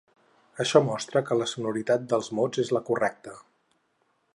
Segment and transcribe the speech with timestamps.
[0.63, 3.41] Això mostra que la sonoritat dels mots és la correcta.